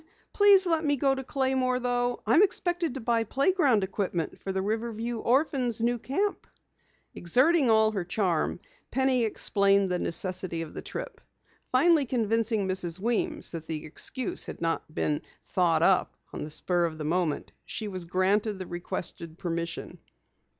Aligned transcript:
Please 0.33 0.65
let 0.65 0.83
me 0.83 0.95
go 0.95 1.13
to 1.13 1.23
Claymore 1.23 1.79
though. 1.79 2.23
I'm 2.25 2.41
expected 2.41 2.95
to 2.95 2.99
buy 2.99 3.23
playground 3.23 3.83
equipment 3.83 4.41
for 4.41 4.51
the 4.51 4.63
Riverview 4.63 5.19
Orphans' 5.19 5.79
new 5.79 5.99
camp." 5.99 6.47
Exerting 7.13 7.69
all 7.69 7.91
her 7.91 8.03
charm, 8.03 8.59
Penny 8.89 9.23
explained 9.23 9.91
the 9.91 9.99
necessity 9.99 10.63
for 10.63 10.71
the 10.71 10.81
trip. 10.81 11.21
Finally 11.71 12.07
convincing 12.07 12.67
Mrs. 12.67 12.99
Weems 12.99 13.51
that 13.51 13.67
the 13.67 13.85
excuse 13.85 14.45
had 14.45 14.59
not 14.59 14.91
been 14.91 15.21
"thought 15.45 15.83
up" 15.83 16.17
on 16.33 16.41
the 16.43 16.49
spur 16.49 16.85
of 16.85 16.97
the 16.97 17.03
moment, 17.05 17.51
she 17.63 17.87
was 17.87 18.05
granted 18.05 18.57
the 18.57 18.65
requested 18.65 19.37
permission. 19.37 19.99